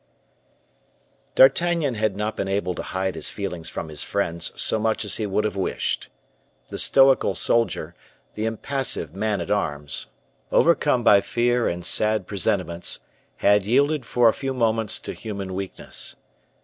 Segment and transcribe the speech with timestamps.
[1.35, 5.17] D'Artagnan had not been able to hide his feelings from his friends so much as
[5.17, 6.09] he would have wished.
[6.69, 7.93] The stoical soldier,
[8.33, 10.07] the impassive man at arms,
[10.51, 12.99] overcome by fear and sad presentiments,
[13.37, 16.15] had yielded, for a few moments, to human weakness.